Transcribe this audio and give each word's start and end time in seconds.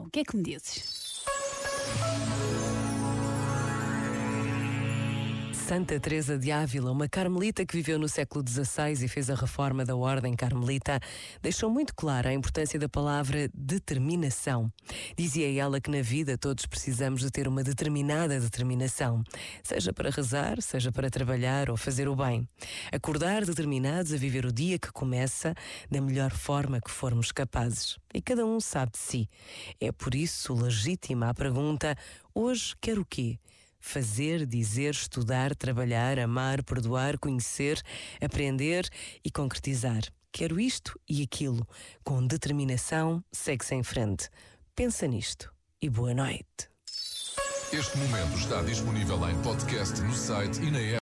O 0.00 0.10
que 0.10 0.20
é 0.20 0.24
que 0.24 0.36
me 0.36 0.42
dizes? 0.42 1.05
Santa 5.66 5.98
Teresa 5.98 6.38
de 6.38 6.52
Ávila, 6.52 6.92
uma 6.92 7.08
carmelita 7.08 7.66
que 7.66 7.76
viveu 7.76 7.98
no 7.98 8.08
século 8.08 8.44
XVI 8.48 9.04
e 9.04 9.08
fez 9.08 9.28
a 9.28 9.34
reforma 9.34 9.84
da 9.84 9.96
ordem 9.96 10.32
carmelita, 10.36 11.00
deixou 11.42 11.68
muito 11.68 11.92
clara 11.92 12.30
a 12.30 12.32
importância 12.32 12.78
da 12.78 12.88
palavra 12.88 13.50
determinação. 13.52 14.72
Dizia 15.18 15.60
ela 15.60 15.80
que 15.80 15.90
na 15.90 16.02
vida 16.02 16.38
todos 16.38 16.66
precisamos 16.66 17.20
de 17.20 17.32
ter 17.32 17.48
uma 17.48 17.64
determinada 17.64 18.38
determinação, 18.38 19.24
seja 19.60 19.92
para 19.92 20.08
rezar, 20.08 20.62
seja 20.62 20.92
para 20.92 21.10
trabalhar 21.10 21.68
ou 21.68 21.76
fazer 21.76 22.08
o 22.08 22.14
bem. 22.14 22.48
Acordar 22.92 23.44
determinados 23.44 24.12
a 24.12 24.16
viver 24.16 24.46
o 24.46 24.52
dia 24.52 24.78
que 24.78 24.92
começa 24.92 25.52
da 25.90 26.00
melhor 26.00 26.30
forma 26.30 26.80
que 26.80 26.92
formos 26.92 27.32
capazes. 27.32 27.98
E 28.14 28.22
cada 28.22 28.46
um 28.46 28.60
sabe 28.60 28.92
de 28.92 28.98
si. 28.98 29.28
É 29.80 29.90
por 29.90 30.14
isso 30.14 30.54
legítima 30.54 31.28
a 31.28 31.34
pergunta: 31.34 31.96
hoje 32.32 32.72
quero 32.80 33.00
o 33.00 33.04
quê? 33.04 33.40
Fazer, 33.86 34.44
dizer, 34.44 34.90
estudar, 34.90 35.54
trabalhar, 35.54 36.18
amar, 36.18 36.62
perdoar, 36.64 37.16
conhecer, 37.18 37.80
aprender 38.20 38.88
e 39.24 39.30
concretizar. 39.30 40.02
Quero 40.32 40.58
isto 40.58 40.98
e 41.08 41.22
aquilo. 41.22 41.66
Com 42.04 42.26
determinação, 42.26 43.22
segue-se 43.32 43.74
em 43.74 43.82
frente. 43.82 44.28
Pensa 44.74 45.06
nisto 45.06 45.52
e 45.80 45.88
boa 45.88 46.12
noite. 46.12 46.68
Este 47.72 47.96
momento 47.98 48.36
está 48.36 48.62
disponível 48.62 49.28
em 49.28 49.40
podcast 49.42 50.00
no 50.00 50.14
site 50.14 50.60
e 50.62 50.70
na 50.70 50.80
app. 50.80 50.94